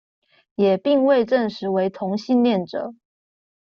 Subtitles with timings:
[0.55, 2.95] 也並未證實為同性戀者